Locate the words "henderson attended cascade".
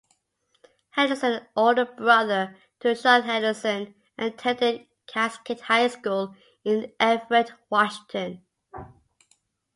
3.21-5.59